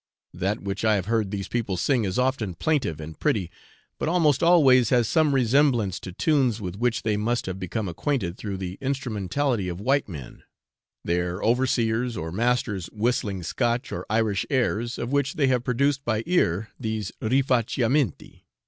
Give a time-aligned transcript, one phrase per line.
[0.33, 3.51] That which I have heard these people sing is often plaintive and pretty,
[3.99, 8.35] but almost always has some resemblance to tunes with which they must have become acquainted
[8.35, 10.41] through the instrumentality of white men;
[11.05, 16.23] their overseers or masters whistling Scotch or Irish airs, of which they have produced by
[16.25, 18.41] ear these rifacciamenti.